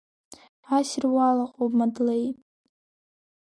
[0.75, 2.25] Ассир уалаҟоуп, Мадлеи!